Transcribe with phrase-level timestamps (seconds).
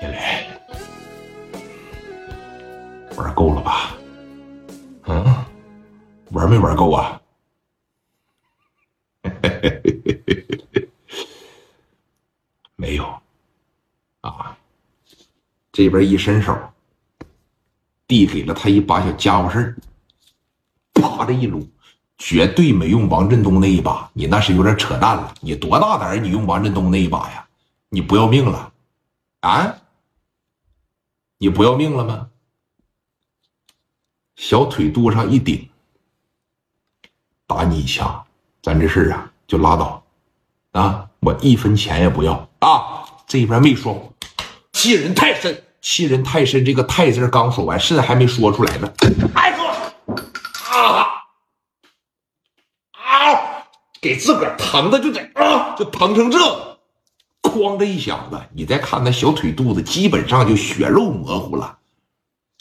[0.00, 0.48] 聂磊，
[3.16, 3.94] 玩够了吧？
[5.04, 5.24] 嗯，
[6.30, 7.20] 玩没玩够啊？
[12.76, 13.04] 没有
[14.22, 14.56] 啊！
[15.70, 16.58] 这边一伸手，
[18.08, 19.76] 递给了他一把小家伙事儿，
[20.94, 21.68] 啪的一撸，
[22.18, 25.32] 绝对没用王振东那一把，你那是有点扯淡了。
[25.40, 27.46] 你多大胆你用王振东那一把呀？
[27.88, 28.72] 你不要命了
[29.40, 29.78] 啊？
[31.42, 32.28] 你不要命了吗？
[34.36, 35.68] 小腿肚上一顶，
[37.48, 38.24] 打你一下，
[38.62, 40.04] 咱这事儿啊就拉倒
[40.70, 41.10] 啊！
[41.18, 43.02] 我一分钱也不要啊！
[43.26, 44.14] 这边没说，
[44.72, 46.64] 欺人太甚，欺人太甚。
[46.64, 48.92] 这个“太”字刚说完，甚还没说出来呢。
[49.34, 49.64] 哎哥，
[50.78, 51.24] 啊
[52.92, 53.66] 啊！
[54.00, 56.71] 给自个儿疼的就得啊，就疼成这，
[57.52, 58.40] 哐的一响子。
[58.52, 61.78] 你再看那小腿肚子，基本上就血肉模糊了。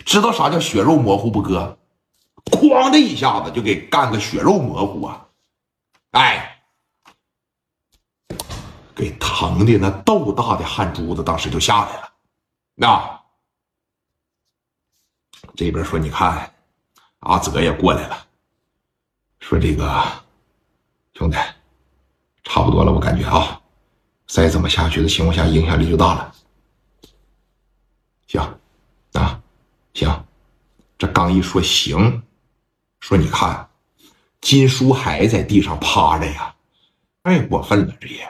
[0.05, 1.77] 知道啥叫血肉模糊不哥？
[2.45, 5.27] 哐的一下子就给干个血肉模糊啊！
[6.11, 6.63] 哎，
[8.95, 12.11] 给疼的那豆大的汗珠子当时就下来了。
[12.75, 13.21] 那
[15.55, 16.51] 这边说，你看
[17.19, 18.25] 阿泽也过来了，
[19.39, 20.03] 说这个
[21.13, 21.37] 兄弟
[22.43, 23.61] 差不多了，我感觉啊，
[24.31, 26.33] 再这么下去的情况下，影响力就大了。
[28.27, 28.41] 行，
[29.11, 29.37] 啊。
[29.93, 30.25] 行，
[30.97, 32.23] 这刚一说行，
[33.01, 33.67] 说你看，
[34.39, 36.55] 金书海在地上趴着呀，
[37.25, 38.21] 太过分了，这也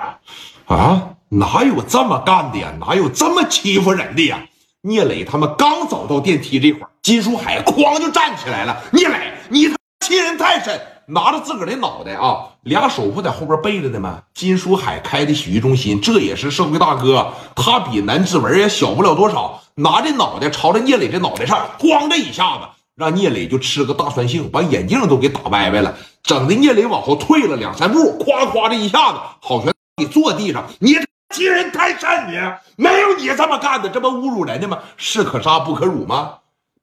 [0.66, 2.74] 啊，哪有这么干的呀？
[2.80, 4.44] 哪有这么欺负人的呀？
[4.82, 8.84] 聂磊他们刚走到电梯这会儿，金书海哐就站起来了。
[8.92, 10.82] 聂磊，你他欺人太甚！
[11.12, 14.22] 拿着自个儿的脑袋啊，俩手不在后边背着呢吗？
[14.34, 19.62] 金书海开的洗浴中心，这也是社会大哥，他比南志文也小不了多少。
[19.76, 22.62] 拿着脑袋朝着聂磊这脑袋上，咣的一下子，
[22.96, 30.66] 让聂磊就吃个大酸性，把眼镜都给打歪歪了，整的聂磊往后退了两三步，夸夸的一下子，好悬给坐地上。
[30.80, 30.96] 你
[31.36, 32.40] 欺人太甚，你
[32.78, 34.78] 没有你这么干的，这不侮辱人家吗？
[34.96, 36.36] 士可杀不可辱吗？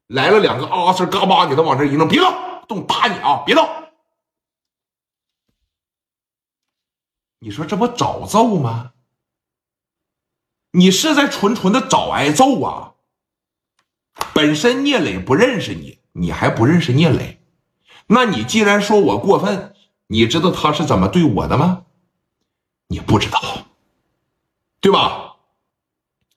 [0.08, 2.34] 来了两个阿斯嘎巴给他往这一弄，别动，
[2.66, 3.42] 动打你啊！
[3.46, 3.66] 别动！
[7.40, 8.92] 你说这不找揍吗？
[10.72, 12.94] 你是在纯纯的找挨揍啊！
[14.34, 17.40] 本身聂磊不认识你，你还不认识聂磊，
[18.08, 19.74] 那你既然说我过分，
[20.08, 21.86] 你知道他是怎么对我的吗？
[22.88, 23.40] 你不知道，
[24.80, 25.36] 对吧？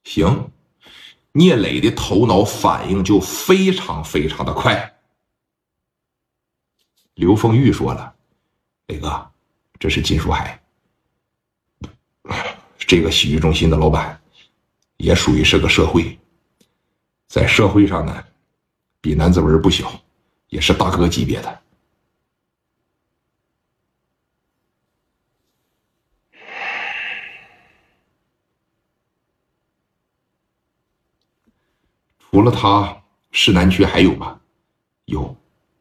[0.04, 0.52] 行，
[1.34, 5.00] 聂磊的头脑反应就非常非常的快。
[7.16, 8.16] 刘凤玉说了
[8.88, 9.32] ：“磊哥，
[9.80, 10.61] 这是金书海，
[12.92, 14.18] 这个洗浴中心的老板。”
[15.02, 16.16] 也属于是个社会，
[17.28, 18.24] 在社会上呢，
[19.02, 19.92] 比南子文不小，
[20.50, 21.62] 也是大哥级别的。
[32.20, 32.96] 除了他，
[33.32, 34.40] 市南区还有吗？
[35.06, 35.36] 有，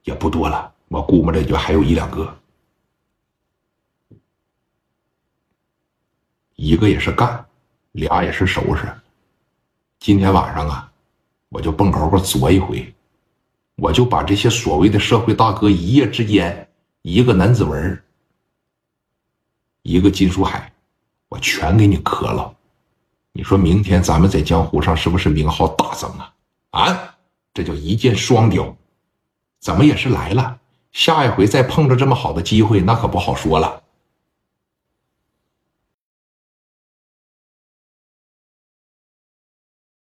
[0.04, 2.40] 也不多了，我估摸着就还有一两个。
[6.60, 7.43] 一个也是干，
[7.93, 8.82] 俩也是收拾。
[9.98, 10.93] 今天晚上啊，
[11.48, 12.94] 我就蹦高高作一回，
[13.76, 16.69] 我就把这些所谓的社会大哥一夜之间，
[17.00, 17.98] 一个南子文，
[19.84, 20.71] 一个金书海，
[21.31, 22.54] 我全给你磕了。
[23.32, 26.34] 你说明天咱们在江湖上是不是名号大增啊？
[26.72, 27.15] 啊，
[27.54, 28.77] 这叫一箭双雕，
[29.60, 30.59] 怎么也是来了。
[30.92, 33.82] 下一回再碰着这么好的机会，那可不好说了。